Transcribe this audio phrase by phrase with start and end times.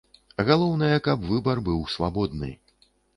[0.47, 2.51] Галоўнае, каб выбар быў свабодны.